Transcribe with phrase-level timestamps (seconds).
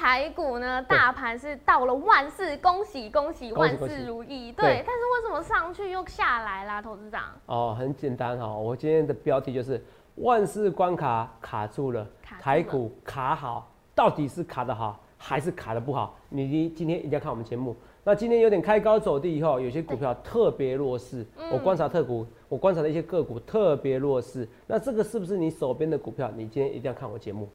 [0.00, 4.50] 台股呢，大盘是到了万事，恭喜恭喜，万事如意。
[4.50, 7.24] 对对，但是为什么上去又下来啦，投资长？
[7.44, 9.84] 哦，很简单哈、我今天的标题就是
[10.14, 16.16] 万事关卡卡住了，卡住了台股卡好，到底是卡的好还是卡的不好？
[16.30, 17.76] 你今天一定要看我们节目。
[18.02, 24.48] 那今天有点开高走低以后，有些股票特别弱势，嗯我观察特股，我观察的一些个股特别弱势。
[24.66, 26.30] 那这个是不是你手边的股票？
[26.34, 27.46] 你今天一定要看我节目。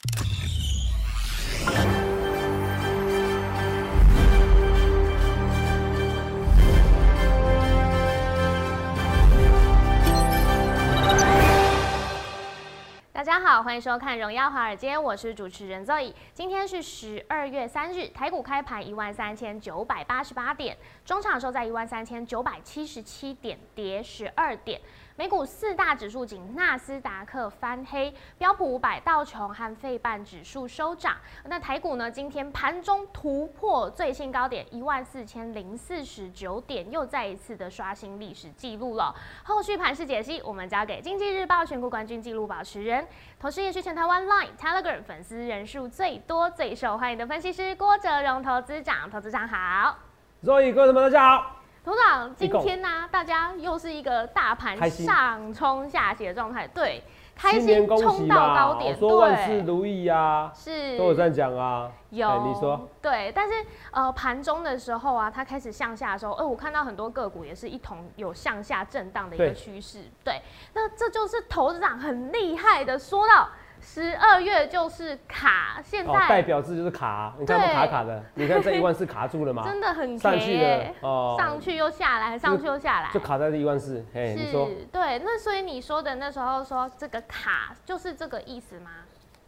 [13.65, 16.13] 欢迎收看《荣耀华尔街》，我是主持人 Zoe。
[16.35, 24.79] 今天是十二月三日，台股开盘一万三千九百八十八点，中场收在一万三千九百七十七点，跌十二点。
[25.17, 31.15] 美股四大指数仅纳斯达克翻黑，标普五百、道琼和费半指数收涨。
[31.45, 32.11] 那台股呢？
[32.11, 39.15] 今天盘中突破最新高点一万四千零四十九点，又再一次的刷新历史记录了。
[39.45, 43.07] 后续盘势解析，我们交给经济日报选股冠军纪录保持人，
[43.39, 49.09] 同时也是全台湾 Line、Telegram 粉丝人数最多、最受欢迎的分析师郭哲荣投资长。
[49.09, 49.97] 投资长好，
[50.43, 51.54] 所以各位朋友大家好，
[51.85, 57.03] 投资长，今天呢、大家又是一个大盘上冲下斜的状态，对，
[57.35, 58.55] 开心冲到！
[58.55, 61.91] 高点，对说万事，如意呀、是都有在讲啊。
[62.09, 63.53] 有、哎你说对，但是
[63.91, 70.05] 呃盘中的时候啊，它开始向下的时候，呃，我看到很多个股也是一同有向下震荡的一个对趋势。
[70.23, 70.41] 对，
[70.73, 73.47] 那这就是投资长很厉害的，说到
[73.87, 78.21] 十二月就是卡，现哦，代表字就是卡，你看不卡卡的？
[78.33, 79.63] 你看这一万四卡住了吗？
[79.69, 83.19] 真的很上去了哦，上去又下来，上去又下来就。
[83.19, 84.03] 卡在这一万四。
[84.11, 88.89] 嘿，你说，是，对，那所以你说的那时候说这个卡就是这个意思吗？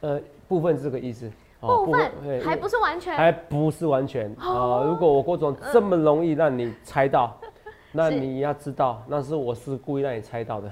[0.02, 1.30] 呃，部分是这个意思。
[1.60, 4.86] 哦部分哎还不是完全，还不是完全哦啊。
[4.88, 7.36] 如果我郭总这么容易让你猜到，
[7.92, 10.72] 那你要知道，那是我是故意让你猜到的。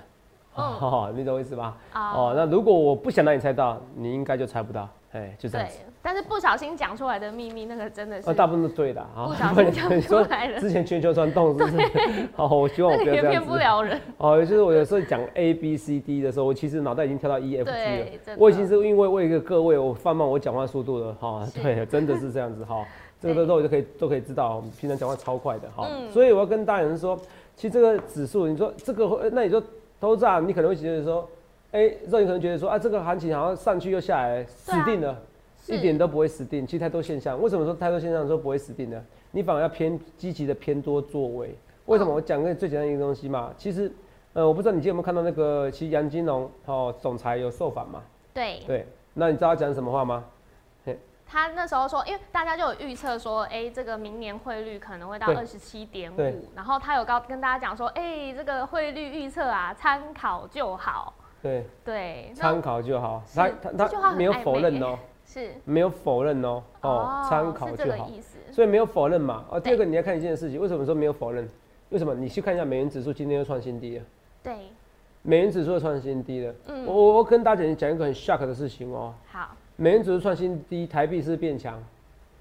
[0.57, 1.75] 嗯 哦，你懂我意思吧？
[1.93, 4.87] 哦哦，那如果我不想让你猜到，你应该就猜不到。
[5.11, 9.27] 哎，就这样对子。，但是不小心讲出来的秘密，那个真的是那大部分都对的啊。
[9.27, 11.77] 不小心讲出来了 之前全球传动是不是？
[12.35, 13.49] 好， 我希望我不要这样子。
[13.49, 13.99] 不了人。
[14.17, 21.47] 哦，就是我有时候讲 A B C D 的时候，我其实脑袋已经跳到 E F G 了我已经是因为为一个各位，我放慢我讲话速度了哈。
[21.63, 22.83] 对，真的是这样子哈。
[23.21, 25.87] 这个对都都就可以都可以知道，我们平常讲话超快的哈。
[25.89, 27.17] 嗯所以我要跟大人说，
[27.55, 29.63] 其实这个指数，你说这个会，那你说
[29.99, 31.27] 投资啊，你可能会觉得说，
[31.71, 35.17] 哎，肉你可能觉得说啊，这个行情好像上去又下来，死定了。
[35.57, 37.41] 是一点都不会死定，其实太多现象。
[37.41, 39.03] 为什么说太多现象说不会死定呢？
[39.31, 41.55] 你反而要偏积极的偏多作为。
[41.87, 42.13] 为什么？
[42.13, 43.51] 我讲个最简单一个东西嘛。
[43.57, 43.91] 其实，
[44.33, 48.03] 呃，我不知道你今天有没有看到那个，其实杨金龙哦，总裁有受访嘛？
[48.31, 48.85] 对，对，
[49.15, 50.23] 那你知道他讲什么话吗？
[51.25, 61.13] 他那时候说，因为大家就有预测说，哎、这个明年汇率可能会到对二十七点五，然后他有告跟大家讲说，哎、这个汇率预测啊，参考就好。
[61.41, 63.21] 对，对，参考就好。
[63.35, 68.05] 他他他没有否认哦，是没有否认哦，哦，参考是这就好。
[68.05, 68.37] 个意思。
[68.51, 69.45] 所以没有否认嘛。
[69.49, 71.47] 哦，第二个你要看一件事情，为什么说没有否认？
[71.89, 72.15] 为什么？
[72.15, 74.05] 你去看一下美元指数今天又创新低了。
[74.41, 74.55] 对，
[75.21, 76.53] 美元指数又创新低了。
[76.67, 79.13] 嗯我我我跟大姐讲一个很 shock 的事情哦。
[79.31, 81.83] 好，美元指数创新低，台币是变强，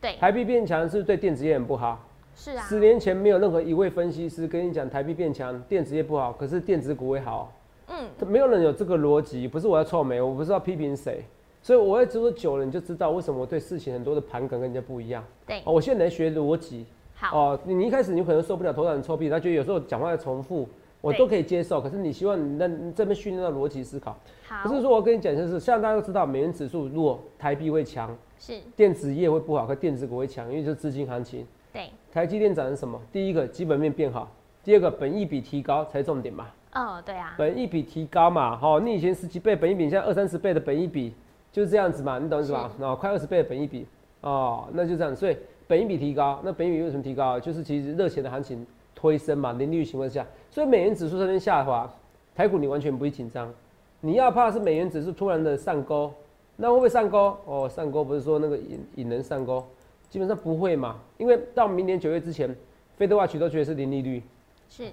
[0.01, 2.01] 对，台币变强是不是对电子业很不好？
[2.37, 7.53] 是啊，十年前没有任何一位分析师跟你讲台币变强，电子业不好，可是电子股会好，
[7.89, 9.49] 嗯，没有人有这个逻辑。
[9.49, 11.25] 不是我要臭美，我不是要批评谁，
[11.61, 15.25] 所以我会说久了你就知道为什么我对事情很多的盘梗跟人家不一样。
[15.45, 16.87] 对哦，，我现在在学逻辑。
[17.15, 20.69] 好，哦，你你一开始你可能受不了头脑很臭屁，他觉得有时候讲话要重复，
[21.05, 21.81] 我都可以接受。
[21.81, 24.17] 可是你希望你那这边训练到逻辑思考，
[24.49, 31.47] 好，不是说我跟你讲就是，像大家都知道，美元指数弱，台币会强，是，电子业会不好，可电子股会强，因为就是资金行情。
[31.73, 33.01] 对，台积电涨是什么？
[33.13, 34.31] 第一个基本面变好，
[34.63, 36.47] 第二个本益比提高才重点嘛。
[36.73, 41.13] 哦，对啊，本益比提高嘛，哦，你以前十几倍本益比，现在二三十倍的本益比，
[41.53, 42.71] 就是这样子嘛，你懂意思吧？
[42.81, 43.87] 哦，快二十倍的本益比，
[44.23, 45.37] 哦，那就这样，所以
[45.67, 47.39] 本益比提高，那本益比为什么提高？
[47.39, 48.67] 就是其实热钱的行情
[49.05, 51.93] 推升嘛，零利率情况下，所以美元指数这边下滑，
[52.35, 53.53] 台股你完全不会紧张，
[54.01, 56.11] 你要怕是美元指数突然的上钩，
[56.57, 57.37] 那会不会上钩？
[57.45, 59.63] 哦，上钩不是说那个引引人上钩，
[60.09, 62.57] 基本上不会嘛，因为到明年九月之前，
[62.97, 64.23] 非德 watch 都觉得是零利率。
[64.71, 64.91] 是，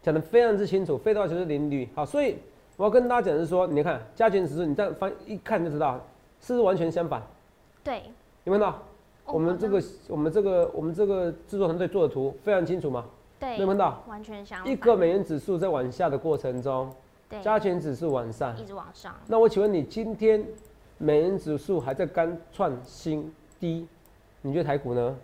[0.00, 1.88] 讲的非常之清楚，非的话就是零利率。
[1.96, 2.36] 好，所以
[2.76, 6.00] 我要跟大家讲的是说，你看加权指数，你这样翻一看就知道，
[6.40, 7.20] 是不是完全相反？
[7.82, 8.04] 对，
[8.44, 8.78] 有没有看到？
[9.32, 13.06] 哦我们这个我们这个我们这个制作团队做的图非常清楚嘛？
[13.40, 14.02] 对，有没有看到？
[14.06, 16.92] 完全相一个美元指数在往下的过程中，
[17.28, 18.56] 对加权指数往上。
[18.58, 20.44] 一直往上，那我请问你，今天
[20.98, 23.88] 美元指数还在刚创新低，
[24.42, 25.16] 你觉得台股呢？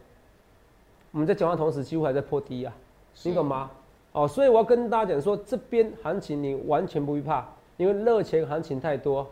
[1.12, 2.74] 我们在讲话同时，几乎还在破低啊，
[3.22, 3.70] 你懂吗？
[4.12, 7.46] 哦，所以我要跟大家讲说，这边行情你完全不必怕，
[7.76, 9.26] 因为热钱行情太多，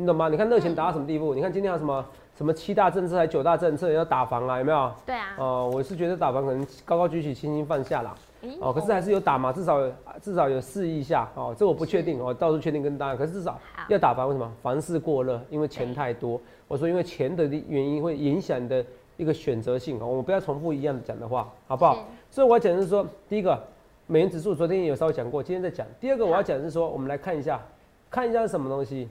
[0.00, 0.28] 你懂吗？
[0.28, 1.34] 你看热钱达到什么地步？
[1.34, 2.04] 你看今天有什么
[2.36, 4.56] 什么七大政策还九大政策要打房啊？
[4.58, 4.92] 有没有？
[5.04, 5.34] 对啊。
[5.36, 8.14] 哦，我是觉得打房可能高高举起，轻轻放下啦。
[8.60, 9.80] 哦，可是还是有打嘛，至少
[10.22, 13.16] 至少有试一下哦，这我不确定哦，到时候确定跟大家。
[13.16, 13.58] 可是至少
[13.88, 14.48] 要打房，为什么？
[14.62, 16.40] 房市过热，因为钱太多。
[16.68, 18.84] 我说因为钱的原因会影响的
[19.16, 22.04] 一个选择性哦，我们不要重复一样讲的话，好不好？
[22.30, 23.60] 所以我要讲的是说，第一个
[24.06, 25.84] 美元指数昨天也有稍微讲过，今天在讲。
[25.98, 27.60] 第二个我要讲的是说，我们来看一下，
[28.08, 29.08] 看一下是什么东西，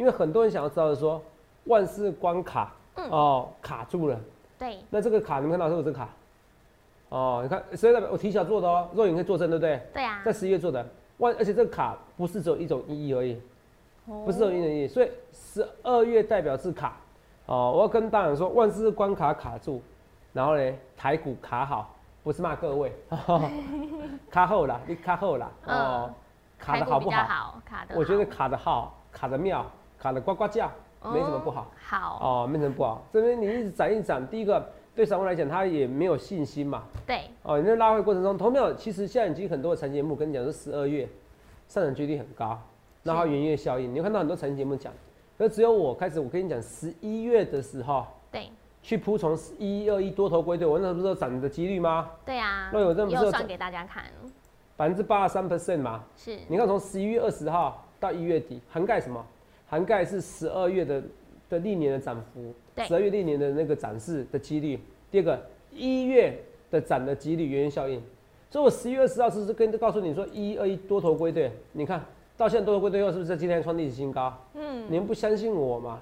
[0.00, 1.22] 因为很多人想要知道的说，
[1.64, 2.72] 万事关卡
[3.10, 4.18] 哦，卡住了。
[4.58, 4.78] 对。
[4.88, 6.08] 那这个卡你们看到是不是这个卡？
[7.10, 8.88] 哦，你看，所以代表我提小做的哦？
[8.94, 9.78] 若隐可以作证，对不对？
[9.92, 10.86] 对啊，在十一月做的，
[11.18, 13.38] 万，而且这个卡不是只有一种意义而已，
[14.06, 16.96] 不是只有一种意义，所以十二月代表是卡，
[17.44, 19.82] 哦，我要跟大家说，万事关卡卡住，
[20.32, 22.90] 然后呢，台股卡好，不是骂各位，
[24.30, 26.10] 卡后啦，你卡后啦，哦，
[26.58, 27.60] 卡的好不好？
[27.66, 29.66] 卡的，我觉得卡的好，卡的妙，
[30.00, 30.70] 卡的呱呱叫，
[31.04, 34.64] 没什么不好，好，哦，没什么不好，这边你一直涨一涨，第一个。
[34.92, 36.82] 对散户来讲，他也没有信心嘛。
[37.06, 37.22] 对。
[37.44, 41.08] 哦，你在拉回过程中，同样其实现在已经很多的财经节目跟你讲，说十二月
[41.68, 42.60] 上涨几率很高，
[43.04, 44.92] 然后元月效应，你会看到很多财经节目讲，
[45.38, 48.50] 可只有我开始，我跟你讲，十一月的时候，对，
[48.82, 52.10] 去铺从一二一多头归队，我那时候不是说涨的几率吗？
[52.26, 52.68] 对啊。
[52.72, 54.04] 那有这么有算给大家看，
[54.76, 56.02] 百分之八十三 percent 嘛。
[56.16, 56.36] 是。
[56.48, 59.24] 你看从十一月二十号到一月底，涵盖什么？
[59.70, 61.02] 涵盖是十二月的
[61.48, 62.52] 的历年的涨幅，
[62.84, 64.78] 十二月历年的那个涨势的几率。
[65.10, 65.40] 第二个。
[65.72, 66.36] 一月
[66.68, 68.02] 的涨的几率，原因效应。
[68.50, 71.48] 所以我十一月二十号是不是跟告诉你说，一二一多头归队。
[71.70, 72.04] 你看
[72.36, 74.36] 到现在多头归队后，是不是在今天创历史新高？
[74.54, 76.00] 嗯，你们不相信我吗？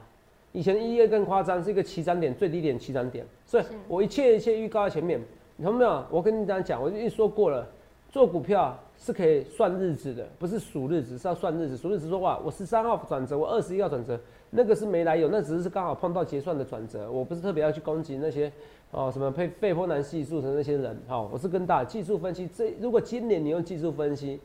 [0.53, 3.27] 以前一月更夸张，是一个起涨点，最低点起涨点。
[3.45, 5.21] 所以我一切一切预告在前面，
[5.57, 6.07] 你看到没有？
[6.11, 7.69] 我跟你这样讲，我就一说过了，
[8.09, 11.77] 做股票是可以算日子的，不是数日子，是要算日子。
[11.77, 14.19] 数日子说哇，我十三号转折，我二十一号转折，
[14.51, 17.11] 那个是没来由，那只是刚好碰到结算的转折。
[17.11, 18.53] 我不是特别要去攻击那些。
[18.91, 22.49] 哦，什么费费波南系数的那些人，哈，我是跟大技术分析。
[22.49, 24.41] 这如果今年你用技术分析，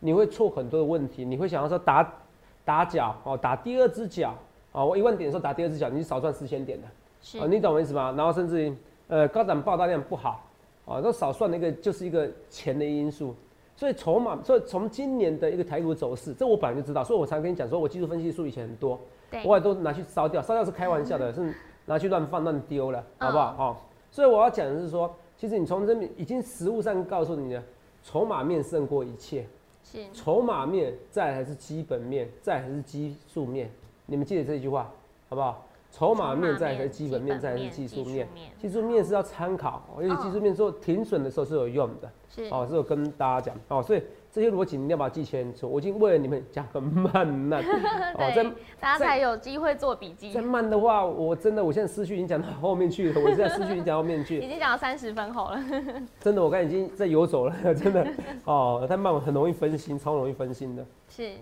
[0.00, 2.14] 你会错很多的问题，你会想要说打
[2.62, 4.34] 打脚，哦，打第二只脚，
[4.72, 6.86] 哦，我一万点的时候打第二只脚，你少赚四千点的，
[7.22, 8.12] 是，你懂我意思吗？
[8.14, 8.76] 然后甚至于，
[9.08, 10.46] 呃，高涨爆大量不好，
[10.84, 13.34] 哦，都少算那个就是一个钱的因素。
[13.76, 18.98] 所以筹码，所以从今年的一个台股走势，这我本来就知道，所以我常跟你讲说，我技术分析数以前很多，
[19.44, 21.54] 我也都拿去烧掉，烧掉是开玩笑的，是。
[21.88, 23.54] 拿去乱放乱丢了，好不好？
[23.56, 23.76] 哦，
[24.10, 27.62] 所以我要讲的是说，其实你从这边已经实物上告诉你的，
[28.02, 29.46] 筹码面胜过一切。
[29.84, 30.04] 是。
[30.12, 33.70] 筹码面再还是基本面，再还是基数面，
[34.06, 34.90] 你们记得这句话，
[35.28, 35.64] 好不好？
[35.96, 38.28] 筹码面在还是基本面在还是技术面？
[38.58, 42.10] 技术面是要参考，因为技术面做停损的时候是有用的。
[42.28, 42.44] 是。
[42.50, 44.02] 哦，是有跟大家讲哦，所以。
[44.36, 45.66] 这些逻辑你要把它记清楚。
[45.66, 47.64] 我已经为了你们讲很慢慢，
[48.18, 48.44] 哦，再
[48.78, 50.30] 大家才有机会做笔记。
[50.30, 53.18] 再慢的话，我真的我现在思绪已经讲到后面去了。
[53.22, 55.58] 我现在思绪已经讲到后面去，已经讲到三十分后了。
[56.20, 58.06] 真的，我刚才已经在游走了， 真的
[58.44, 60.84] 哦，太慢很容易分心，超容易分心的。
[61.08, 61.32] 是，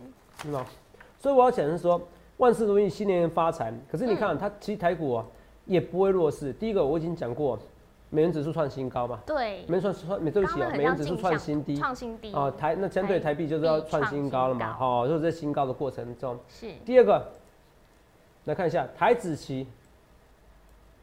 [0.40, 0.64] 是吗？
[1.18, 2.00] 所以我要讲是说，
[2.38, 3.72] 万事如意，新年发财。
[3.90, 5.26] 可是你看，它其实台股啊
[5.66, 6.52] 也不会弱势。
[6.52, 7.58] 第一个我已经讲过。
[8.10, 9.18] 美元指数创新高嘛？
[9.26, 16.38] 对，美元创创，对不起啊，美元指数创新低，创新低啊，台那相对台币就是要创新高了嘛，好，就是在新高的过程中。
[16.48, 16.70] 是。
[16.84, 17.26] 第二个，
[18.44, 19.66] 来看一下台子期，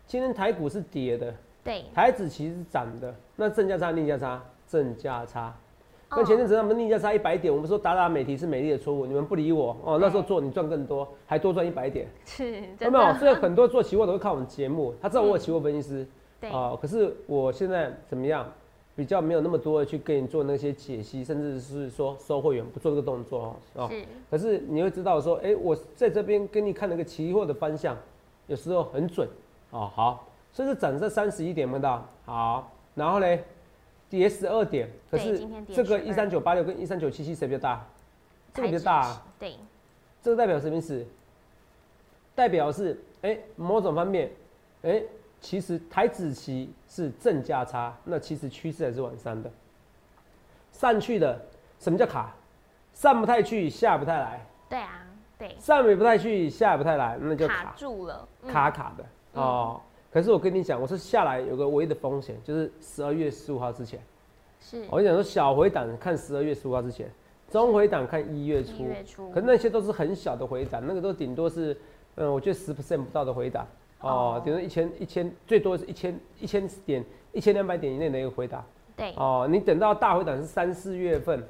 [0.08, 1.34] 今天台股是跌的，
[1.66, 5.54] 对，台子期是涨的，那正价差逆价差，正价差，
[6.16, 13.14] 跟前阵子他们逆价差一百点，我们说打打美题是美丽的错误，你们不理我哦，那时候做你赚更多，还多赚一百点， 是，有没有？
[13.16, 16.08] 所以 很多做期货都会看我们节目，他知道我有期货分析师。
[16.52, 18.46] 啊，可是我现在怎么样？
[18.94, 23.88] 比较没有那么多的去给你做那些解析，甚至是说收会员不做这个动作哦。
[23.90, 24.04] 是。
[24.30, 27.96] 可是你会知道说，哎，我在这边跟你看那个期货的方向，
[28.48, 29.28] 有时候很准
[29.72, 29.90] 哦。
[29.96, 32.06] 好，所以是涨这三十一点，看到？
[32.26, 33.40] 好，然后呢，
[34.12, 34.88] 跌十二点。
[35.10, 37.84] 可是这个一三九八六跟一三九七七谁比较大？
[38.54, 39.20] 这个比较大。
[39.40, 39.56] 对。
[40.22, 41.04] 这个代表什么意思？
[42.36, 44.30] 代表是哎某种方面，
[44.84, 45.02] 哎。
[45.44, 49.50] 其实台子期是正价差，那其实趋势还是往上的。
[50.72, 51.42] 上去的，
[51.80, 52.36] 什么叫卡？
[52.94, 54.46] 上不太去，下不太来。
[54.70, 55.04] 对啊，
[55.40, 55.56] 对。
[55.60, 59.04] 上也不太去，下也不太来，那就卡住了，卡卡的
[59.34, 59.82] 哦。
[60.12, 64.00] 可是我跟你讲，我是下来有个唯一的风险，就是十二月十五号之前。
[64.60, 64.84] 是。
[64.90, 67.10] 我跟你讲说，小回档看十二月十五号之前，
[67.50, 68.84] 中回档看一月初。
[68.84, 69.32] 一月初。
[69.32, 71.76] 可那些都是很小的回档，那个都顶多是，
[72.16, 73.66] 嗯，我觉得十 percent 不到的回档。
[74.02, 78.66] 哦，顶多一千一千最多是一千一千点一千两百点以内的一个回答。
[78.98, 81.42] 对，哦，你等到大回档是三四月份，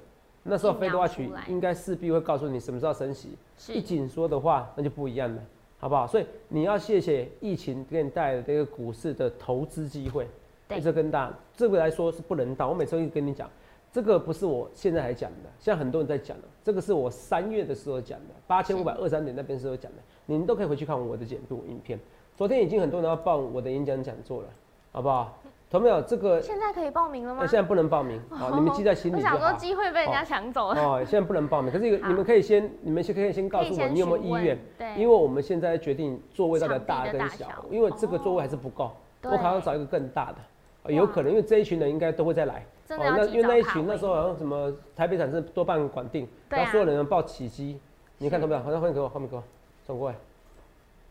[0.44, 3.38] 那时候疫非多话曲苗出来应该势必会告诉你什么时候升息。
[3.70, 5.42] 一紧缩的话，那就不一样了，
[5.82, 6.06] 好不好？
[6.06, 10.28] 所以你要谢谢疫情给你带来的这个股市的投资机会，
[10.68, 11.34] 对这跟大。
[11.58, 12.70] 这个来说是不能当。
[12.70, 13.50] 我每次都跟你讲，
[13.92, 16.44] 这个不是我现在还讲的，现在很多人在讲的。
[16.64, 19.98] 这个是我三月的时候讲的，八千五百二三点那边时候讲的，
[20.28, 22.00] 你们都可以回去看我的简录影片。
[22.38, 24.50] 昨天已经很多人要报我的演讲讲座了，
[24.92, 25.42] 好不好？
[25.72, 26.02] 同没有？
[26.02, 27.40] 这个现在可以报名了吗？
[27.44, 27.48] 那？
[27.48, 28.20] 现在不能报名。
[28.30, 29.54] 啊，你们记在心里就我想说。
[29.58, 37.46] 机会被人家抢走了，哦，现在不能报名，可是有你们可以先，你们先可以先告诉我你有没有意愿，对，因为我们现在决定座位到底大跟小。
[37.48, 38.92] 小，因为这个座位还是不够，
[39.24, 40.38] 我可能要找一个更大的，
[40.84, 42.66] 呃有可能因为这一群人应该都会再来。
[42.86, 47.80] 真的要那因为那一群那时候好像什么台北展是多半管定，然后所有人要报起机，
[48.18, 48.42] 你看是。
[48.42, 48.62] 到没有？
[48.62, 49.44] 好像后面给我，后面给我，
[49.88, 50.16] 转过来，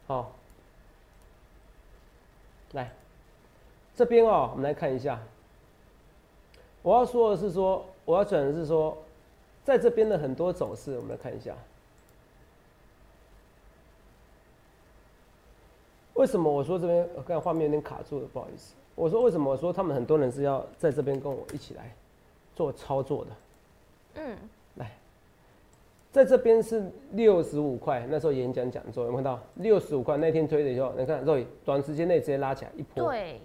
[0.06, 0.32] 好，
[2.72, 2.90] 来
[4.00, 5.20] 这边哦，我们来看一下。
[6.80, 8.96] 我要说的是说，我要讲的是说，
[9.62, 11.54] 在这边的很多走势，我们来看一下。
[16.14, 18.74] 为什么我说这边我刚才画面有点卡住了，不好意思。
[18.94, 21.94] 我说为什么我说他们很多人是要在这边跟我一起来
[22.56, 23.30] 做操作的？
[24.22, 24.36] 嗯，
[24.76, 24.90] 来
[26.10, 29.38] 在这边是六十五块，那时候演讲讲座有没有看到？
[29.56, 33.38] 六十五块那天推的时候，你看肉眼短时间内直接拉起来一波，对，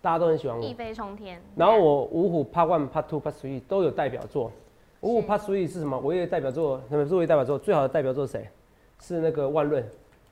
[0.00, 0.72] 大家都很喜欢我一。
[0.74, 1.40] 飞冲天。
[1.56, 4.50] 然后我五虎 Part One、Part Two、Part Three 都有代表作。
[5.00, 5.98] 五虎是 Part Three 是什么？
[5.98, 7.58] 我也有代表作，什么作为代表作？
[7.58, 8.48] 最好的代表作是谁？
[9.00, 9.84] 是那个万润，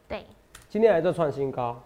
[0.08, 0.24] 对，
[0.68, 1.80] 今天还在创新高。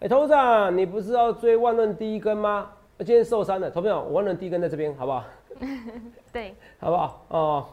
[0.00, 2.70] 哎、头长，你不是要追万润第一根吗？
[2.98, 5.24] 今天受伤了，投票，万润第一根在这边，好不好？
[6.32, 7.24] 对，好不好？
[7.28, 7.66] 哦，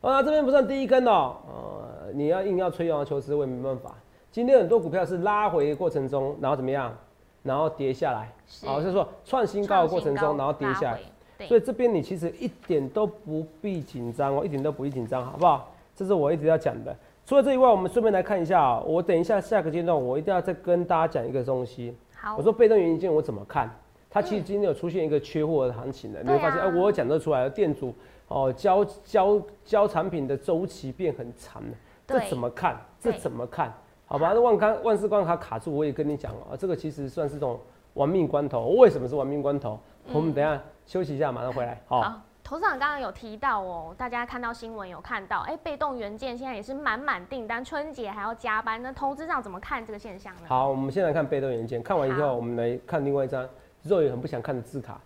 [0.00, 3.96] 啊，这边不算第一根哦，呃，你要硬要吹羊毛求疵，我也没办法。
[4.30, 6.96] 今天很多股票是拉回的过程中，然后怎么样？
[7.44, 10.98] 然后跌下来，是哦，就是说创新高的过程中，然后跌下来。。
[11.46, 15.72] 所以这边你其实一点都不必紧张哦，一点都不必紧张，好不好？
[15.94, 16.96] 这是我一直要讲的。
[17.26, 21.94] 除了这以外，我们顺便来看一下啊、我等一下下个阶段，我一定要再跟大家讲一个东西。
[22.14, 23.70] 好，我说被动元件我怎么看？
[24.08, 27.92] 它其实今天有出现一个缺货的行情的，你会发现，哎、我有讲得出来了，店主
[28.28, 32.80] 哦交交交产品的周期变很长了，这怎么看？
[33.00, 33.74] 这怎么看？
[34.14, 37.58] 好吧，那万康万事关卡卡住，我也跟你讲哦，这个其实算是种
[37.94, 38.68] 亡命关头。
[38.78, 39.76] 为什么是亡命关头？
[40.12, 41.80] 我们等一下休息一下，马上回来。
[41.88, 50.42] 好，好，投资长刚刚有提到哦，大家看到新闻有看到，哎、被动元件现在也是满满订单，春节还要加班，那投资长怎么看这个现象呢？
[50.46, 53.44] 好，我们先来看被动元件，看完以好后，我们来看另外一张
[53.82, 55.00] 肉眼很不想看的字卡。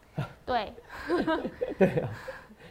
[0.45, 0.71] 对，
[1.79, 2.11] 对啊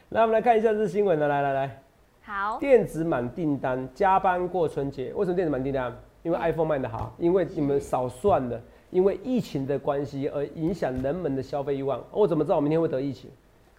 [0.08, 1.82] 那我们来看一下这是新闻的，来来来。
[2.22, 5.12] 好，电子满订单，加班过春节。
[5.16, 5.92] 为什么电子满订单？
[6.28, 12.04] 因为 iPhone 卖得好，因为你们少算了，因为疫情的关系而影响人们的消费欲望。
[12.12, 13.32] 我怎么知道我明天会得疫情？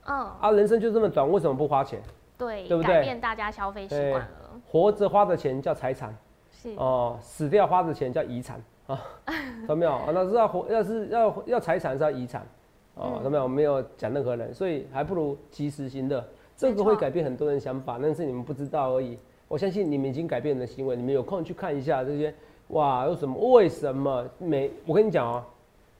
[0.07, 2.01] 嗯，啊，人生就这么短，为什么不花钱？
[2.39, 4.29] 对，对不对改变大家消费习惯了，
[4.67, 6.17] 活着花的钱叫财产
[6.51, 8.99] 是，哦，死掉花的钱叫遗产啊，
[9.69, 9.93] 懂没有？
[9.93, 12.47] 啊，那是要活，要是要要财产是要遗产
[12.95, 13.47] 哦，嗯懂没有？
[13.47, 16.25] 没有讲任何人，所以还不如及时行乐，
[16.57, 19.19] 这个会改变很多人想法，但是你们不知道而已。
[19.49, 22.33] 我相信你们已经改变了行为，你们有空去看一下这些，
[22.69, 23.53] 哇，有什么？
[23.53, 24.71] 为什么每？
[24.87, 25.43] 我跟你讲哦、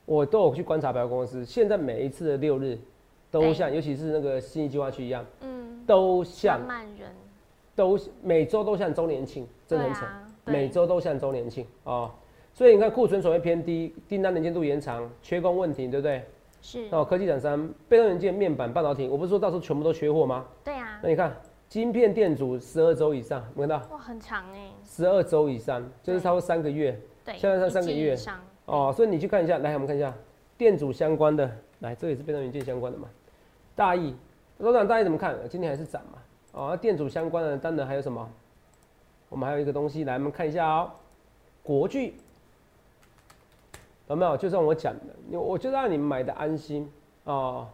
[0.05, 2.79] 我都有去观察百货公司，现在每一次的六日
[3.31, 6.61] 都像，尤其是那个新义计划区一样，嗯，都像
[7.75, 10.05] 都每周都像周年庆，真的很扯。
[10.05, 12.11] 啊，每周都像周年庆哦，
[12.53, 16.23] 所以你看库存所谓偏低，订单能见度延长，缺工问题，对不对？
[16.61, 20.45] 是，哦，科技厂商、被动元件、面板、半导体，我不是说到时候全部都缺货吗？
[20.65, 21.35] 对啊那，你看，
[21.69, 23.95] 晶片电阻十二周以上，有没有看到？
[23.95, 28.17] 哇，很长哎，十二周以上，就是对超过三个月对，现在才三个月
[28.65, 28.93] 哦。
[28.97, 30.13] 所以你去看一下，来，我们看一下
[30.57, 33.09] 电阻相关的，来，这也是被动元件相关的嘛。
[33.77, 34.15] 大益，
[34.59, 35.37] 罗长大意怎么看？
[35.49, 36.19] 今天还是涨嘛？
[36.53, 38.27] 哦，那店主相关的当然还有什么？
[39.29, 40.91] 我们还有一个东西，来，我们看一下哦，
[41.63, 42.15] 国巨。
[44.09, 44.35] 有没有？
[44.39, 46.91] 就像我讲的，我就让你买的安心
[47.25, 47.69] 哦，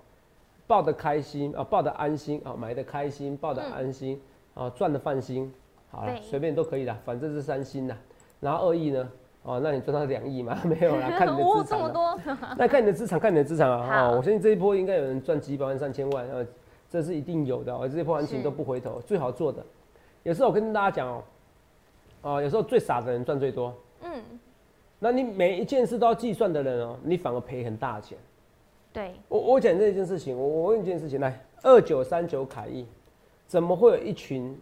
[0.67, 4.21] 抱得开心啊，抱得安心啊，买的开心，抱得安心
[4.55, 5.53] 啊，赚的放心，
[5.91, 7.97] 好了，随便都可以啦，反正是三星啦。
[8.41, 9.09] 然后二亿呢？
[9.43, 10.59] 哦，那你赚到两亿吗？
[10.65, 11.85] 没有啦， 看你的哦，资产啦。
[11.85, 12.21] 这么多，
[12.57, 13.87] 那看你的资产，看你的资产啊！
[13.87, 16.47] 好哦，我相信这一波应该有人赚几百万、上千万，呃，
[16.89, 17.87] 这是一定有的哦。
[17.87, 19.63] 这一波行情都不回头，最好做的。
[20.23, 21.23] 有时候我跟大家讲哦，
[22.23, 23.75] 哦，有时候最傻的人赚最多。
[24.03, 24.11] 嗯，
[24.99, 28.17] 那你每一件事都要计算的人哦，你反而赔很大钱。
[28.95, 32.87] 对，我我讲这一件事情，我我问一件事情，来，二九三九凯翼，
[33.45, 34.57] 怎么会有一群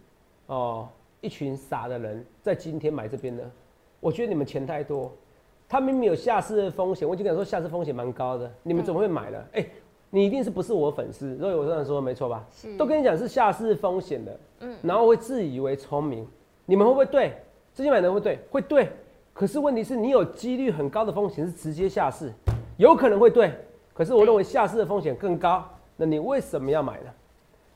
[0.47, 0.89] 哦
[1.21, 3.43] 一群傻的人在今天买这边呢？
[3.99, 5.11] 我觉得你们钱太多，
[5.69, 9.37] 他明明有下市的风险，我已经跟你说下市风险蛮高的，你们怎么会买呢？
[9.53, 9.63] 哎、
[10.09, 11.37] 你一定是不是我粉丝？
[11.37, 12.43] 所以我这样说没错吧？
[12.51, 16.27] 是都跟你讲是下市风险的，嗯然后会自以为聪明，
[16.65, 17.33] 你们会不会对？
[17.71, 18.39] 最近买的会不会对？
[18.49, 18.89] 会对，
[19.31, 22.33] 可是问题是你有几率很高的风险是直接下市，
[22.77, 23.53] 有可能会对，
[23.93, 25.63] 可是我认为下市的风险更高，
[25.97, 27.09] 那你为什么要买呢？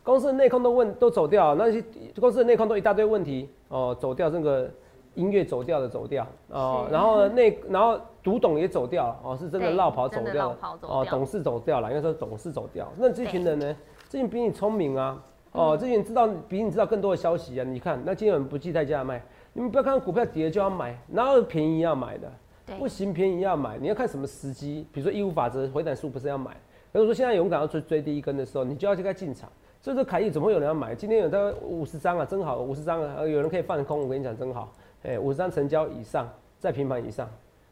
[0.03, 1.83] 公司的内控都问都走掉，那些
[2.19, 4.69] 公司的内控都一大堆问题哦，走掉这个
[5.15, 12.87] 音乐走掉的走掉哦，是然后呢内然后独董也走掉了哦，是真的对绕跑走掉了哦，跑走掉董事走掉了，应该说董事走掉。
[12.97, 13.75] 那这群人呢？
[14.07, 15.21] 这群比你聪明啊，
[15.51, 17.63] 哦，这群人知道比你知道更多的消息啊。
[17.65, 19.21] 你看，那今天有人不计代价卖，
[19.51, 22.31] 你们不要看股票跌了就要买，哪有便宜要买的？
[22.75, 24.85] 不行，便宜要买，你要看什么时机。
[24.91, 26.51] 比如说义务法则回档数不是要买，
[26.91, 29.49] 比如说现在勇敢要追追第一根的时候，你就要去该进场。
[29.79, 30.93] 所以说凯翼怎么会有人要买？
[30.93, 37.29] 今天有大概五十张啊，真好，五十张啊，有人可以放空，我跟你讲真好，哎、五十张成交以上，在平盘以上。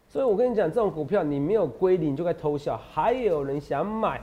[0.07, 4.21] 所以我跟你讲，这种股票你没有归零就该偷笑，还有人想买，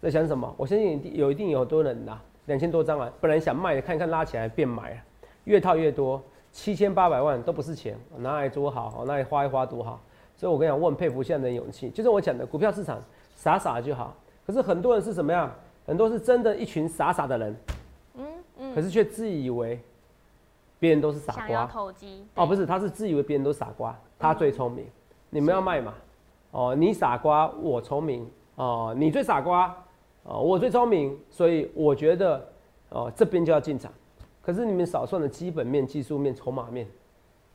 [0.00, 0.52] 在想什么？
[0.56, 4.96] 我相信一定有一定有很多人呐，两千多张啊，本来想卖的，看一看拉起来变买了，
[5.44, 6.20] 越套越多，
[6.52, 9.98] 七千八百万都不是钱，拿来多好，拿来花一花多好。
[10.36, 13.00] 所以我跟你讲，我很佩服现在人的勇气，就是我讲的股票市场
[13.34, 14.14] 傻傻就好，
[14.46, 15.50] 可是很多人是什么样？
[15.86, 17.56] 很多是真的一群傻傻的人，
[18.14, 18.26] 嗯
[18.58, 19.80] 嗯，可是却自以为
[20.78, 21.66] 别人都是傻瓜。
[21.66, 24.86] 投机哦，不是，他是自以为别人都傻瓜，他最聪明。
[25.30, 25.94] 你们要卖嘛？
[26.50, 28.28] 哦，你傻瓜，我聪明。
[28.56, 29.74] 哦，你最傻瓜，
[30.24, 32.48] 哦，我最聪明，所以我觉得，
[32.90, 33.90] 哦，这边就要进场。
[34.42, 36.86] 可是你们少算了基本面、技术面、筹码面，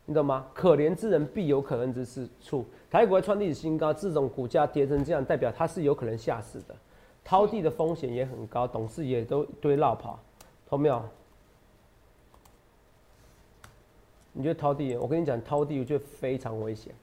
[0.05, 0.47] 你懂吗？
[0.53, 2.65] 可怜之人必有可恨之事处。
[2.89, 6.75] 台股会创历史新高，这种股价跌成这样，代表它是有可能下市的。
[7.25, 10.17] 掏地的风险也很高，董事也都一堆绕跑，
[10.69, 11.03] 懂没有？
[14.31, 14.95] 你觉得掏地？
[14.95, 16.93] 我跟你讲，掏地我觉得非常危险，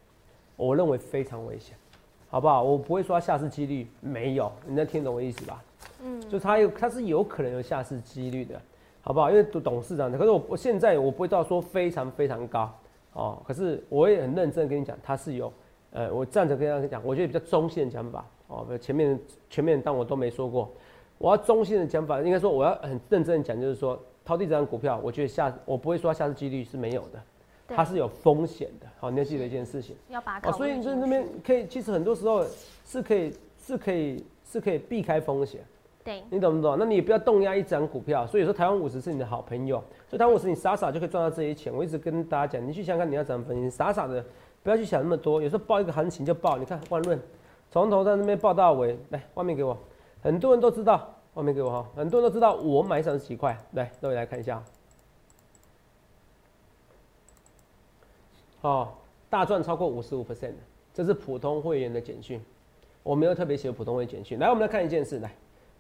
[0.57, 1.77] 我认为非常危险，
[2.31, 2.63] 好不好？
[2.63, 5.63] 我不会说它下市几率没有，你能听懂我意思吧？
[6.03, 8.59] 嗯，就它有，它是有可能有下市几率的，
[9.05, 9.31] 好不好？
[9.31, 12.75] 因为董董事长的，可是我我现在我不会到说非常非常高
[13.13, 15.53] 哦，可是我也很认真地跟你讲，它是有，
[15.93, 20.73] 呃，我站着跟大家讲，我觉得比较中性的讲法哦，前面前面当我都没说过，
[21.19, 27.23] 我要中性的讲法，应该说我要很认真的讲，就是说掏地这张股票，我觉得下我不会说它下次几率是没有的，
[27.69, 29.95] 它是有风险的，好，你要记得一件事情。
[29.95, 32.43] 哦，要把它考所以你在那边可以，其实很多时候
[32.87, 35.61] 是可以，是可以，是可以避开风险，
[36.31, 36.77] 你懂不懂？
[36.79, 38.27] 那你也不要动压一张股票。
[38.27, 41.75] 所以说台湾五十是你的好朋友，所以台湾五十你傻傻就可以赚到这些钱。
[41.75, 44.25] 我一直跟大家讲，你去想想看你要怎么分析，傻傻的
[44.63, 45.41] 不要去想那么多。
[45.43, 47.19] 有时候报一个行情就报，你看万润
[47.71, 49.77] 从头到那边报到尾，来外面给我，
[50.23, 54.63] 很多人都知道，外面给我哈，很多人都知道我买上是几块，来各位来看一下，
[58.61, 58.89] 哦，
[59.29, 60.53] 大赚超过五十五 percent，
[60.93, 62.41] 这是普通会员的简讯，
[63.03, 64.39] 我没有特别写普通会简讯。
[64.39, 65.35] 来，我们来看一件事，来，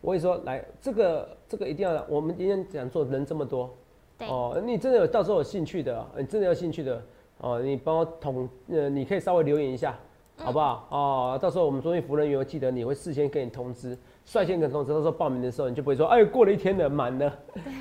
[0.05, 3.75] 我跟你说，来，这个这个一定要，我们今天讲座人这么多，
[4.19, 7.03] 对哦，你真的有到时候有兴趣的，你真的有兴趣的，
[7.39, 9.99] 哦，你帮我统，呃，你可以稍微留言一下，
[10.37, 10.87] 好不好？
[10.91, 17.33] 哦，到时候我们中心服务人员会记得你会事先给你通知，率先跟你通知，到时候报名的时候你就不会说，哎，过了一天了，满了，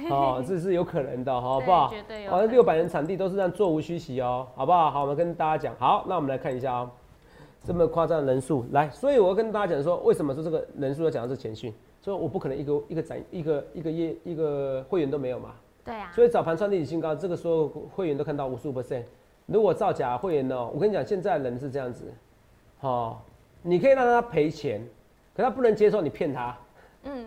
[0.10, 1.90] 哦，这是有可能的， 好不好？
[1.90, 4.90] 对绝对有好，可能六百人场地都是这样座无虚席哦，好不好？
[4.90, 6.90] 好，我们跟大家讲，好，那我们来看一下哦，
[7.66, 11.74] 这么夸张的人数，来，所以我要跟大家讲说，为什么说这个人数要讲到是前讯？
[12.04, 15.52] 所以我不可能一个一个展一个一个业一个会员都没有嘛，
[15.86, 19.04] 对啊，所以早盘创历史新高，这个时候会员都看到五十五 percent。
[19.46, 22.14] 如果造假会员呢，我跟你讲，现在人是这样子，
[22.82, 23.18] 哦，
[23.62, 24.86] 你可以让他赔钱，
[25.34, 26.58] 可他不能接受你骗他。
[27.04, 27.26] 嗯，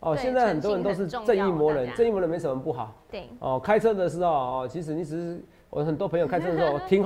[0.00, 2.94] 哦，现在很多人都是正义魔人正义魔人没什么不好。
[3.10, 5.42] 对，哦，开车的时候哦，其实你只是
[5.74, 7.04] 我很多朋友开车的时候停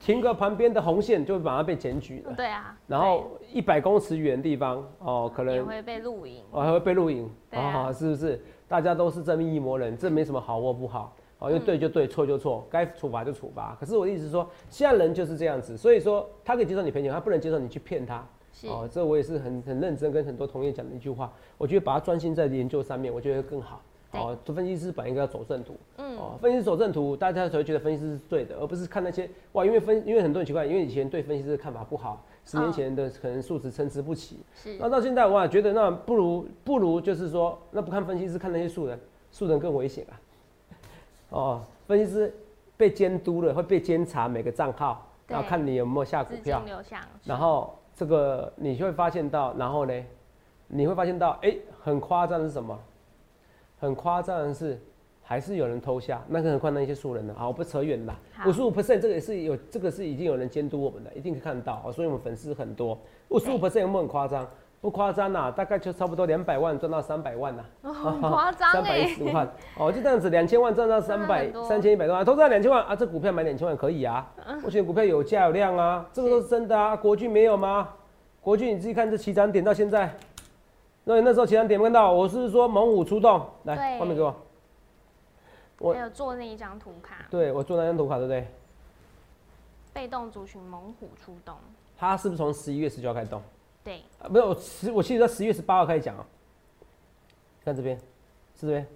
[0.00, 2.34] 停个旁边的红线，就会马上被检举了。
[2.34, 8.42] 对啊，然后一百公尺远的地方哦，可能对也会被录影，哦还会被录影啊哦，是不是？
[8.66, 11.14] 大家都是正义魔人，这没什么好或不好。
[11.38, 13.76] 哦，因为对就对，错就错，该处罚就处罚。
[13.78, 18.26] 可是我的意思是说，现在人就是这样子，所以说他可以接受你赔钱，他不能接受你去骗他。
[18.52, 23.80] 是哦，这我也是很很认真跟很多同业讲的一句话，我觉得把它专心在研究上面，我觉得会更好。
[24.10, 25.76] 对哦，做分析师本应该要走正途。
[25.98, 38.98] 嗯，哦，分析师走正途，大家才会觉得分析师是对的，而不是看那些哇，因为分，因为很多人奇怪，因为以前对分析师的看法不好，十年哦前的可能素质参差不齐，是那到现在哇，觉得那不如不如就是说，那不看分析师，看那些素人，
[39.30, 40.12] 素人更危险啊。
[41.30, 42.34] 哦，分析师
[42.76, 46.60] 被监督了，会被监察每个账号，然后看你有没有下股资票
[47.24, 49.94] 然后这个你就会发现到，然后呢，
[50.66, 52.76] 你会发现到，哎、很夸张的是什么？
[53.80, 54.78] 很夸张的是，
[55.22, 57.34] 还是有人偷下，那更何况那些素人呢？
[57.36, 58.16] 好，不扯远了。
[58.46, 61.90] 五十五 percent 这个也是有，这个是已经有人监督我们的，一定可以看到哦。
[61.90, 62.98] 所以我们粉丝很多，
[63.30, 64.46] 五十五 percent 有没有很夸张？
[64.82, 69.46] 不夸张呐，大概就差不多两百万赚到三百万呐、哦很夸张三百一哎，十万
[69.78, 74.32] 哦，就这样子，两千万赚到 三百三千一百多万，投资两千万啊，这股票买两千万可以啊，
[74.64, 76.96] 我选股票有价有量啊，这个都是真的啊。
[76.96, 77.90] 国巨没有吗？
[78.40, 80.16] 国巨你自己看这起涨点到现在，
[81.10, 83.98] 那你那时候其他点有没看到，我是说猛虎出动，来对。
[83.98, 84.34] 画面给我，
[85.80, 88.46] 我还有做那一张图卡，对我做那张图卡对不对？
[89.92, 91.56] 被动族群猛虎出动，
[91.98, 93.42] 它是不是从十一月十九号开始动？
[93.82, 96.24] 对，啊，没有，我十我记得十一月十八号开始讲啊。
[97.64, 97.96] 看这边，
[98.54, 98.86] 是这边，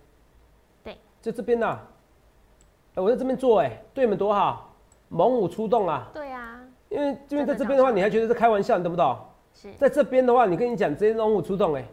[0.85, 1.79] 对，就这边呐、
[2.95, 4.73] 哎我在这边做、哎，对你们多好，
[5.09, 6.09] 猛虎出动啊！
[6.15, 9.19] 对啊，因为因为在这边的话，你还觉得是开玩笑，你懂不懂？
[9.53, 9.73] 是。
[9.75, 11.85] 在这边的话，你跟你讲，直接猛虎出动、哎，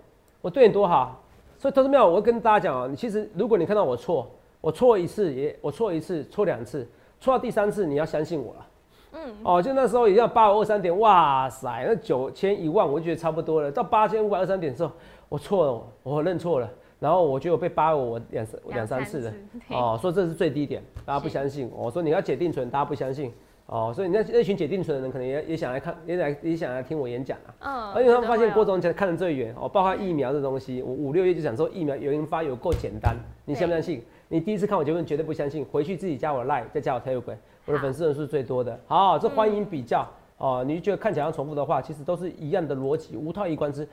[0.42, 1.22] 我对你多好。
[1.58, 4.28] 所以投资妙，我会跟大家讲啊，你其实如果你看到我错，
[4.60, 8.68] 我错一次也我错一次，错两次，错到第三次，你要相信我了。
[9.14, 13.72] 嗯，哦，就那时候也要八五二三点，哇塞，那九千一万，我就觉得差不多了。
[13.72, 14.92] 到八千五百二三点的时候，
[15.30, 16.70] 我错了，我认错了。
[17.00, 19.34] 然后我觉得我被八五我两三两三次了。
[19.70, 21.70] 哦，说这是最低点，大家不相信。
[21.76, 23.34] 我、说你要解定存，大家不相信。
[23.72, 27.56] 哦，所以那那群解定存的人可能也也想来看，也来也想来听我演讲啊。
[27.62, 34.04] 嗯，而且他们发现郭总总讲看得最远哦，包括疫苗这东西，我五六月就想说疫苗有研发有够简单，你相不相信？
[34.28, 38.78] 你第一次看我节目绝对不相信，回去自己加我 line，再加我 telegram，我的粉丝人数最多的。
[38.88, 40.06] 好，这欢迎比较
[40.38, 43.88] 哦，你觉得看起来要重复的话，其实都是一样的逻辑，无套一关之，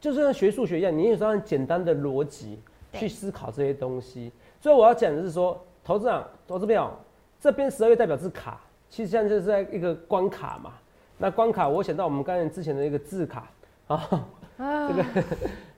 [0.00, 2.58] 就是像学数学一样，你有时候很简单的逻辑
[2.92, 4.32] 去思考这些东西。
[4.60, 6.90] 所以我要讲的是说，投资长、投资票
[7.38, 8.60] 这边十二月代表是卡，
[8.94, 10.70] 其实现在就是在一个关卡嘛。
[11.18, 13.50] 那关卡，我想到我们刚才之前的一个字卡
[13.88, 14.08] 啊，
[14.56, 15.04] 这个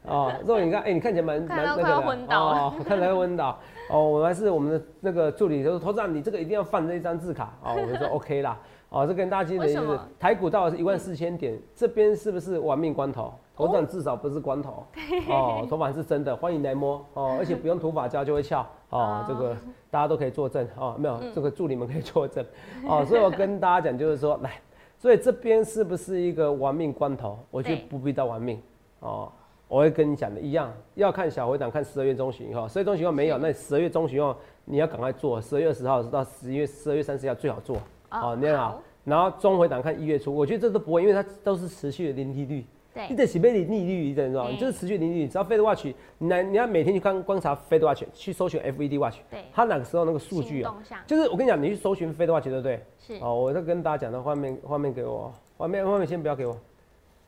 [0.07, 3.59] 啊，肉你看，哎、你看起来蛮蛮那个的哦， 看起来会昏倒。
[3.88, 8.59] 哦，我们还是我们的那个助理就说，头长你这个一定要放这一张字卡哦，我们说 OK 啦。
[8.90, 13.33] 哦，这跟大家今天就是台股到了一万四千点，这边是不是玩命关头？
[13.57, 14.85] 头长至少不是光头
[15.31, 19.57] 哦，头发是真的，欢迎来摸哦， 而且不用涂发胶就会翘哦哦，这个
[19.90, 21.33] 大家都可以作证哦，没有嗯。
[21.35, 22.45] 这个助理们可以作证
[22.87, 24.61] 哦， 所以我跟大家讲就是说，来，
[24.99, 27.38] 所以这边是不是一个玩命关头？
[27.51, 28.61] 我觉得不必到玩命
[29.01, 29.33] 哦。
[29.69, 37.77] 我会跟你讲的一样，要看小回档，看十二月中旬以后，十二月中旬以后没有，那十二月中旬以后你要赶快做，十二月二十号到十一月十二月三十号最好做
[38.11, 42.64] 哦，你看好，然后中回档看一月初，我觉得这都不会，因为它都是持续的零利率，
[43.09, 44.51] 你对，得起被零利率，你知道吗？
[44.51, 49.45] 你就是持续零利率，只要 Fed Watch，你来你要每天去观观察 Fed Watch，去搜寻 FED Watch，对。
[49.53, 50.75] 它哪个时候那个数据啊、
[51.07, 52.83] 就是我跟你讲，你去搜寻 Fed Watch 对不对？
[52.99, 53.19] 是。
[53.21, 56.57] 哦，我在跟大家讲的画面，画面给我，画面画面先不要给我，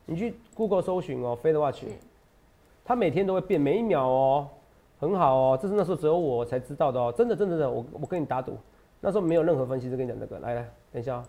[0.07, 1.87] 你去 Google 搜寻哦，Fed Watch，是。
[2.85, 4.49] 它每天都会变，每一秒哦，
[4.99, 8.57] 很好哦，这是那时候只有我才知道的哦，真的真的真的，我我跟你打赌，
[9.01, 11.25] 那时候没有任何分析师跟你讲这个，来来，等一下、哦，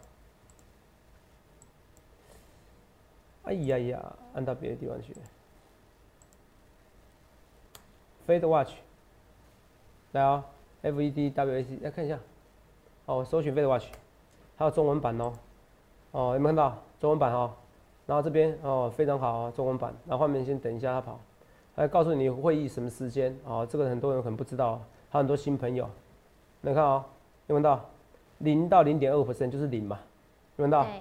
[3.43, 5.15] 哎呀呀，按到别的地方去
[8.28, 8.73] ，Fade Watch，
[10.12, 10.43] 来哦
[10.84, 12.19] ，FED WAC，来看一下，
[13.06, 13.88] 哦，搜寻 Fade Watch，
[14.58, 15.34] 还有中文版哦，
[16.12, 16.78] 哦，有没有看到？
[16.99, 17.52] 中文版哦？
[18.06, 19.93] 然后这边哦非常好哦，中文版。
[20.06, 21.19] 然后画面先等一下它跑，
[21.75, 23.36] 还告诉你会议什么时间。
[23.45, 25.89] 哦，这个很多人可能不知道，还有很多新朋友。
[26.62, 27.06] 你看哦，
[27.47, 27.89] 有没有看到？
[28.39, 29.99] 零到零点二 percent 就是零嘛？
[30.58, 30.91] 有没有看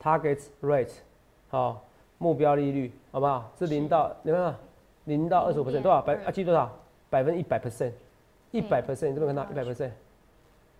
[0.00, 0.92] 到？target rate
[1.54, 1.84] 好、
[2.18, 3.50] 目标利率好不好？
[3.58, 4.54] 是零到你看到
[5.04, 6.30] 零到二十五 percent 多少百啊？
[6.30, 6.70] 记多少？
[7.10, 7.92] 百分之一百 percent，
[8.50, 9.90] 一百 percent 你这边看到一百 percent，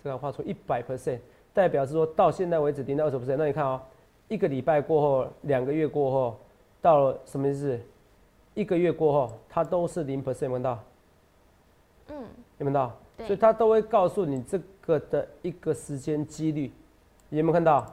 [0.02, 1.20] 这个画出一百 percent，
[1.52, 3.36] 代表是说到现在为止零到二十 percent。
[3.36, 3.80] 那你看哦，
[4.26, 6.36] 一个礼拜过后，两个月过后，
[6.82, 7.78] 到了什么意思？
[8.54, 10.78] 一个月过后，它都是零 percent，有没有看到？
[12.08, 12.16] 嗯，
[12.58, 12.92] 有没有看到？
[13.16, 16.72] 对所以它都会告诉你这个的一个时间几率，
[17.30, 17.86] 有没有看到？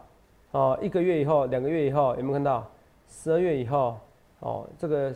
[0.51, 2.70] 哦，一个月以后，两个月以后，有没有看到？
[3.11, 3.97] 十二月以后，
[4.39, 5.13] 哦，这个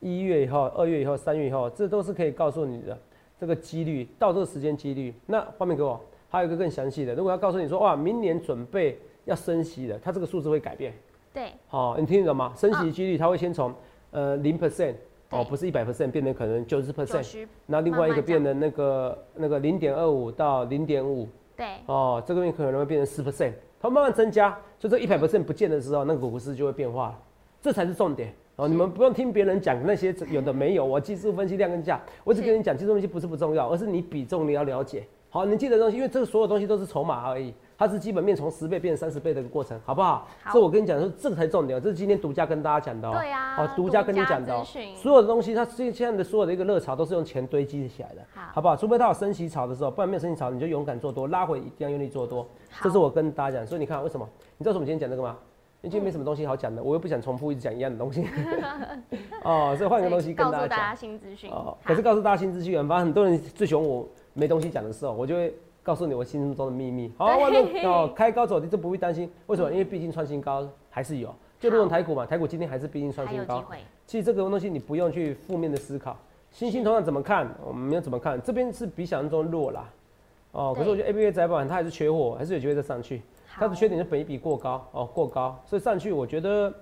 [0.00, 2.96] 一月以后、二月以后、三月以后，这都是可以告诉你的
[3.38, 5.12] 这个几率，到这个时间几率。
[5.26, 6.00] 那画面给我，
[6.30, 10.94] 还有一个更详细的，如果要告诉你说，哇，明年准备要升息的，它这个数字会改变。
[11.34, 12.52] 对，好、你听得懂吗？
[12.56, 13.74] 升息几率它会先从
[14.12, 14.94] 呃零 percent
[15.30, 21.26] 哦，不是一百 percent 变成可能九十 percent，那，另外一个变成那个那个零点二五到零点五。
[21.56, 27.18] 对，哦，这个面可能会变成十 percent，它慢慢增加，所以这一百 percent 不见的时候，那个股市就会变化了，
[27.62, 28.34] 这才是重点。
[28.56, 35.06] 哦，你们不用听别人讲那些有的没有，我技术分析量跟价，我只跟你讲技术分析不是不重要，而是你比重你要了解。
[35.30, 40.28] 好，你记得东西，因为这个所有东西都是筹码而已，它是基本面从十倍变成三十倍的一个过程，好不好？
[40.42, 43.12] 好所以我跟你讲说，这个才重点，这是今天独家跟大家讲的哦。
[43.14, 44.62] 对啊哦，独家跟你讲的哦
[44.94, 48.76] 所有的东西它现现在的所有的一个热潮都是用钱堆积起来的，好好不好？
[48.76, 52.46] 除非它有升息潮的时候，不然没有升息潮，你就勇敢做多，拉回一定要用力做多。
[52.82, 54.28] 这是我跟大家讲，所以你看为什么？
[54.58, 55.38] 你知道为什么今天讲这个吗？
[55.82, 58.24] 因为今天没什么东西好讲的，我又不想重复一直讲一样的东西。
[59.42, 60.94] 哦，所以换一个东西跟大家讲告诉大家。
[60.94, 61.50] 新资讯。
[61.50, 67.12] 哦，可是告诉大家新资讯，反正很多人最喜欢我没东西讲的时候，我就会告诉你我心中的秘密。
[67.18, 69.28] 好，万论 哦，开高走低，就不必担心。
[69.46, 69.72] 为什么？
[69.72, 73.64] 因为毕竟创新高还是有，就如同台股嘛，台股今天还是毕竟创新高。
[74.06, 76.16] 其实这个东西你不用去负面的思考。
[76.52, 77.52] 新兴同样怎么看？
[77.66, 79.88] 我们要怎么看，这边是比想象中弱啦。
[80.52, 83.20] 哦，可是我觉得 A B A 窄板它还是缺货，还是有机会再上去。
[83.54, 86.72] 它的缺点是本益比过高哦，过高，所以上去我觉得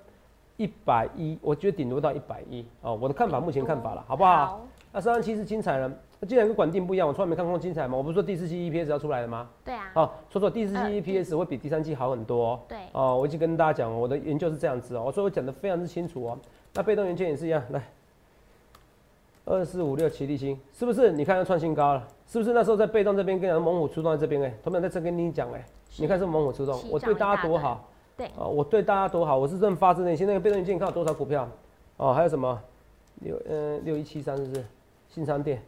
[0.56, 2.98] 一百一，我觉得顶多到一百一哦。
[3.00, 4.60] 我的看法，目前看法了，好不好？
[4.92, 7.96] 那三三七是精彩了，那既然跟管定不一样，我从来没看过精彩嘛。
[7.96, 9.48] 我不是说第四季 EPS 要出来了吗？
[9.64, 9.90] 对啊。
[9.94, 12.60] 哦，说错，第四季呃 EPS 会比第三季好很多、哦。
[12.66, 12.78] 对。
[12.92, 16.38] 哦，我已经跟大家讲，我的研究是这样子哦，所以我讲的非常之清楚哦。
[16.74, 17.82] 那被动元件也是一样，来，
[19.50, 21.10] 二四五六七立新，是不是？
[21.10, 22.52] 你看要创新高了，是不是？
[22.52, 27.88] 那时候在被动这边跟你讲猛虎出动在这边哎，同样在这跟你讲哎，是你看是猛虎出动，我对大家多好。
[28.16, 30.26] 对啊、我对大家多好，我是真的发自内心。
[30.26, 31.48] 那个被动元件，你看有多少股票？
[31.96, 32.60] 哦，还有什么
[33.22, 34.64] 六嗯六一七三是不是？
[35.08, 35.60] 新商店，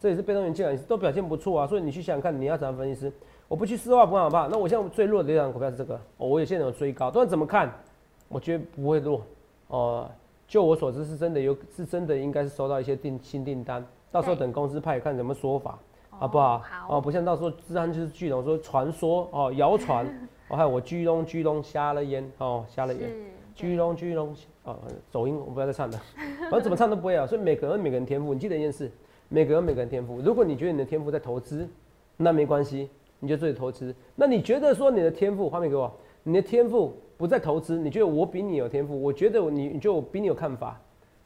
[0.00, 1.66] 这也是被动元件啊，都表现不错啊。
[1.66, 3.12] 所以你去想想看，你要怎样分析师？
[3.46, 4.46] 我不去丝袜不怕怕。
[4.46, 7.70] 那我现在最弱的一档股票是这个，哦，我也现在有追高，但怎么看？
[8.28, 9.22] 我觉得不会弱
[9.68, 10.10] 哦。
[10.48, 16.58] 就我所知，是真的有，是真的应该是收到一些订新订单，到时候等公司派看怎么说法，好不好？
[16.58, 20.06] 好哦，不像到时候自然就是巨龙说传说哦，谣传，
[20.48, 23.08] 哦，还有我巨龙巨龙瞎了眼哦，瞎了眼。
[23.08, 23.14] 是。
[23.54, 24.32] 居龙巨龙
[24.62, 24.78] 哦，
[25.10, 26.00] 走音我不要再唱了，
[26.42, 27.26] 反正怎么唱都不会啊。
[27.26, 28.88] 所以每个人每个人天赋，你记得一件事，
[29.28, 30.20] 每个人每个人天赋。
[30.20, 31.68] 如果你觉得你的天赋在投资，
[32.16, 33.92] 那没关系，你就自己投资。
[34.14, 40.80] 那你觉得说你的天赋，画面给我，你的天赋不在投资，你觉得我比你有天赋，我觉得你你觉得我比你有看法，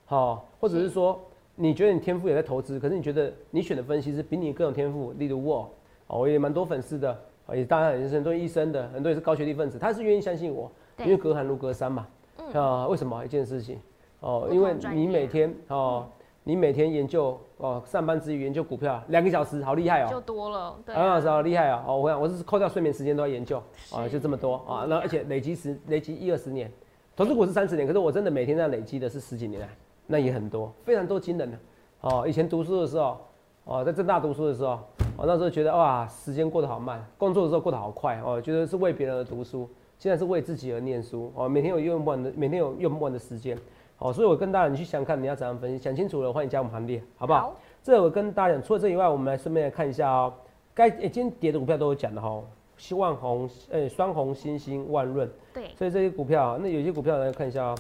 [0.07, 1.21] 好、或者是说
[1.55, 5.71] 你觉得你天赋也在投资，可是你觉得你选的分析师比你更有天赋，例如我，
[6.07, 10.69] 哦，我也蛮多粉丝的，哦也当然也是很多医生的，很多也是高学历分子，他是愿意相信我，
[11.01, 12.07] 因为隔行如隔山嘛。
[12.55, 13.79] 啊、为什么一件事情？
[14.21, 16.07] 哦，因为你每天哦，
[16.45, 20.77] 你每天研究哦，上班之余研究股票两个小时，好厉害哦就哦，多了。
[20.85, 21.21] 对两个小啊。
[21.21, 21.85] 时好厉害哦！
[21.87, 24.85] 哦，我想我是扣掉睡眠时间都要研究啊，是就这么多啊。
[24.89, 26.69] 那而且累积十累积一二十年，
[27.15, 29.69] 投资股是三十年，可是我真的每天这样累积的是十几年来，
[30.09, 31.57] 那也很多，非常多惊人的。
[32.01, 33.19] 哦，以前读书的时候，
[33.63, 34.71] 哦，在正大读书的时候，
[35.17, 43.57] 哦，那时候觉得哇，时间过得好慢，工作的时候过得好快，哦，觉得是为别人而读书，现在是为自己而念书，哦，每天有用不完的，每天有用不完的时间，
[44.03, 47.41] 哦，所以我跟大家你去想看你要怎样分析，想清楚了，欢迎加我们行列，好不好？
[47.43, 50.35] 好这我跟大家讲，除了这以外，我们来顺便来看一下哦，
[50.75, 52.45] 该、诶今天跌的股票都有讲的哈、哦，
[52.77, 55.69] 希望红，呃、双红、星星、万润，对。
[55.79, 57.79] 所以这些股票啊，那有些股票来看一下哦，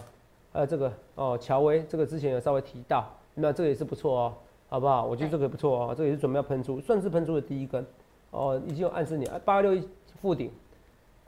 [0.52, 3.04] 呃，这个哦，乔威，这个之前有稍微提到，
[3.34, 4.34] 那这个也是不错哦，
[4.68, 5.04] 好不好？
[5.04, 7.84] 我觉得这个不错哦，这个也是准备要喷出，算是喷出的第一根，
[8.30, 9.88] 哦，已经有暗示你，八六一
[10.20, 10.52] 附顶，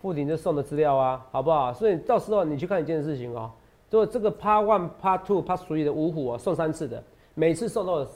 [0.00, 1.72] 附顶就送的资料啊，好不好？
[1.72, 3.50] 所以到时候你去看一件事情哦，
[3.90, 7.03] 如果这个 Part One、Part Two、Part Three 的五虎啊，送三次的，
[7.35, 8.07] 每次送到有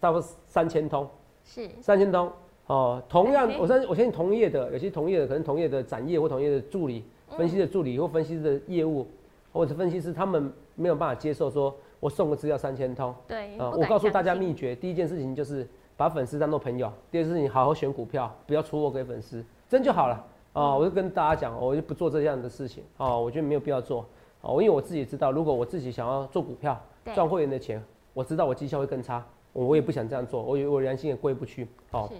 [0.00, 1.08] 差不多三千通，
[1.44, 1.68] 是。
[1.80, 2.30] 三千通
[2.66, 3.00] 哦。
[3.08, 7.04] 同样我相信我相信同业的，有些同业的可能同业的展业或同业的助理、
[7.36, 9.06] 分析的助理或分析师的业务，
[9.52, 13.56] 或者分析师他们没有办法接受说我送个资料三千通对。
[13.58, 20.76] 我告诉大家秘诀，第一件事情就是把粉丝当做朋友，第二件事情好好选股票，不要出货给粉丝，这样就好了啊。
[20.76, 24.04] 我就跟大家讲，我就不做这样的事情啊，我觉得没有必要做
[24.42, 24.50] 啊。
[24.50, 27.82] 因为我自己知道，如果我自己想要做股票对赚会员的钱，
[28.14, 32.10] 我知道我绩效会更差，我也不想这样做，我我良心也过意不去哦。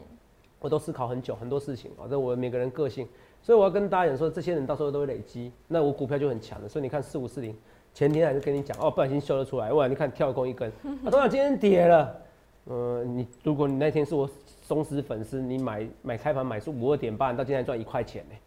[0.61, 3.07] 我都思考很久很多事情啊，这我每个人个性，
[3.41, 6.69] 所以我要跟大家讲说，这些人到时候都会累积，那我股票就很强了。
[6.69, 7.57] 所以你看四五四零，
[7.95, 10.69] 前天还是跟你讲哦，不小心秀了出来，哇，你看跳空一根，
[11.05, 12.21] 啊，当然今天跌了，
[12.65, 14.29] 呃，你如果你那天是我
[14.67, 18.35] 忠实粉丝，你买买开盘买是五二点半，到今天还赚一块钱呢。
[18.35, 18.39] 哦，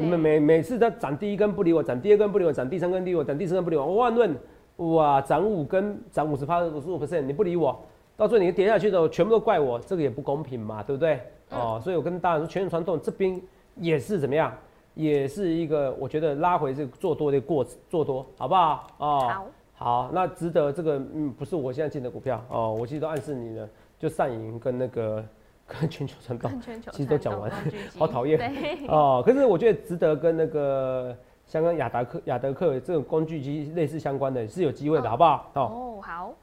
[0.00, 4.36] 你们每每次它涨第一根不理我，涨第二根不理我，涨第三根不理我，涨第四根不理我，我万论
[4.76, 7.78] 哇涨五根涨五十趴五十五 percent，你不理我，
[8.16, 11.20] 到最后你跌下去的时候全部都怪我，这个也不公平嘛，对不对？
[11.50, 13.40] 哦，所以我跟大家说，全球传动这边
[13.76, 14.52] 也是怎么样，
[14.94, 18.86] 也是一个我觉得拉回这个做多的过做多，好不好？
[18.98, 19.46] 哦，好。
[19.78, 25.22] 好，那值得这个嗯，不是我现在进的股票哦，我其实都暗示你了，就上影跟那个
[25.66, 27.50] 跟全球传动跟全球其实都讲完
[27.98, 28.38] 好讨厌。
[28.88, 35.50] 哦，可是我觉得值得跟那个香港雅达克雅德克这种工具机类似相关的是有机会的，哦好不好？
[35.54, 36.34] 哦，哦，好。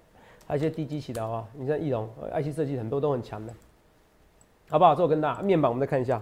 [0.46, 1.48] 还有一些低基期的好不好？
[1.54, 3.54] 你像翼龙、呃 IC 设计很多都很强的，
[4.70, 4.94] 好不好？
[4.94, 6.22] 这我跟大面板我们再看一下，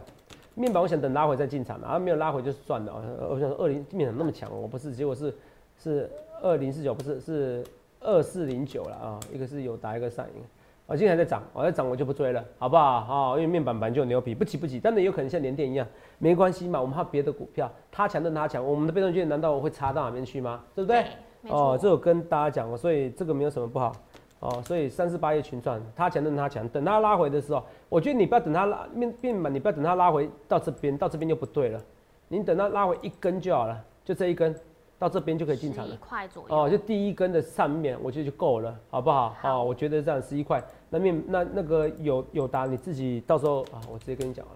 [0.54, 2.94] 面板我想等拉回再进场的，啊没有拉回就算了。
[3.30, 5.34] 我想说二零面板那么强，我不是，结果是
[5.82, 6.08] 是
[6.44, 7.64] 二零四九，不是是
[8.00, 10.44] 二四零九了啊，一个是有打一个上影。
[10.92, 13.00] 我今天还在涨，我在涨我就不追了，好不好？
[13.00, 16.82] 好，因为面板板就牛皮，不急不急，但是有可能像联电一样，没关系嘛。
[16.82, 20.62] 我们还有别的股票，它强跟它强，我们的被动券难道我会差到哪边去吗？
[20.76, 21.06] 对不对？
[21.48, 23.94] 哦，这我跟大家讲过所以这个没有什么不好。
[24.42, 31.80] 哦，所以三四八月群创，它强跟它强，等它拉回的时候，我觉得你不要等它拉面面板，你不要等它拉回到这边，到这边就不对了。
[32.28, 34.54] 你等它拉回一根就好了，就这一根。
[35.02, 39.36] 到这边就可以进场了，一块左右哦，就第一根的上面，我觉得就够了，好不好？
[39.42, 44.52] 好，我觉得这样十一块，那面那那个有有答你自己到时候啊，我直接跟你讲了，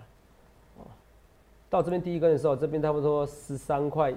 [0.77, 0.85] 哦，
[1.67, 4.13] 到这边第一根的时候，这边差不多十三块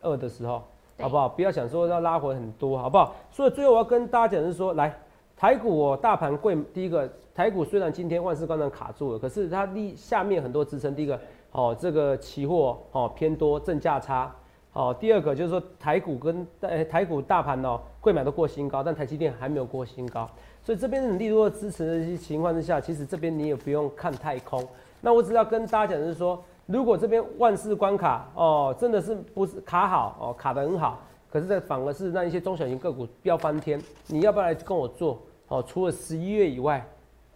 [0.00, 0.62] 二的时候，
[0.98, 1.28] 好不好？
[1.28, 3.14] 不要想说要拉回很多，好不好？
[3.30, 4.98] 所以最后我要跟大家讲是说，来
[5.36, 11.20] 台股哦，大盘贵，第一个台股虽然今天万事刚刚卡住了，可是它立下面很多支撑，第一个
[11.52, 14.34] 哦，这个期货哦偏多，正价差。
[14.72, 20.30] 哦，第二个就是说台股跟呃台股大盘哦，贵买都过新高，但台积电还没有过新高，
[20.62, 24.64] 所以这边力度支持的一些情况之下，其实这边你也不用看太空。
[25.00, 35.20] 那我只要跟大家讲的是说，如果这边万事关卡哦，真的是不是卡好哦，卡得很好，可是这反而是让一些中小型个股飙翻天，你要不要来跟我做？
[35.48, 36.86] 哦，除了十一月以外。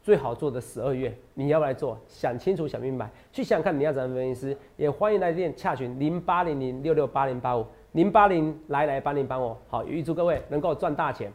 [0.04, 1.98] 最好做的十二月，你要不来做？
[2.06, 9.56] 想清楚、想明白，去想看你要怎么分析师，也欢迎来电洽询零八零零六六八零八五零八零来来帮您帮我。
[9.66, 11.32] 好，预祝各位能够赚大钱。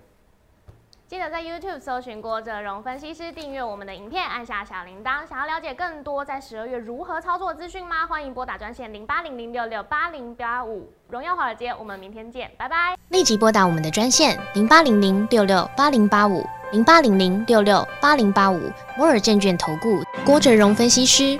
[1.09, 5.27] 记得在 YouTube 搜寻郭哲荣分析师，订阅我们的影片，按下小铃铛。
[5.27, 8.05] 想要了解更多在十二月如何操作资讯吗？
[8.05, 10.87] 欢迎拨打专线零八零零六六八零八五。
[11.09, 12.95] 荣耀华尔街，我们明天见，拜拜。
[13.07, 16.45] 立即拨打我们的专线零八零零六六八零八五。
[16.71, 21.39] 零八零零六六八零八五摩尔证券投顾郭哲荣分析师，